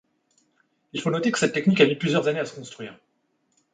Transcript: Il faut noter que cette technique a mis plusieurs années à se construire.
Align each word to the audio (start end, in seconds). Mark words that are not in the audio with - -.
Il 0.93 0.99
faut 1.01 1.11
noter 1.11 1.31
que 1.31 1.37
cette 1.37 1.53
technique 1.53 1.79
a 1.79 1.85
mis 1.85 1.95
plusieurs 1.95 2.27
années 2.27 2.39
à 2.39 2.45
se 2.45 2.55
construire. 2.55 2.97